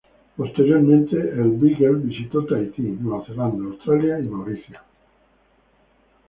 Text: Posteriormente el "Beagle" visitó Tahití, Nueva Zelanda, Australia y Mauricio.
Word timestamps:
Posteriormente 0.35 1.15
el 1.15 1.59
"Beagle" 1.61 1.99
visitó 2.05 2.43
Tahití, 2.43 2.81
Nueva 2.81 3.23
Zelanda, 3.23 3.65
Australia 3.65 4.19
y 4.19 4.27
Mauricio. 4.29 4.79